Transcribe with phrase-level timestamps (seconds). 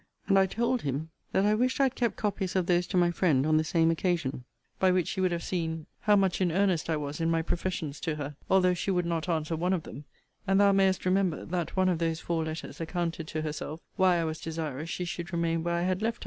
[0.27, 3.11] And I told him, 'that I wished I had kept copies of those to my
[3.11, 4.45] friend on the same occasion;
[4.79, 7.99] by which he would have seen how much in earnest I was in my professions
[7.99, 10.05] to her, although she would not answer one of them;'
[10.47, 14.23] and thou mayest remember, that one of those four letters accounted to herself why I
[14.23, 16.19] was desirous she should remain where I had left her.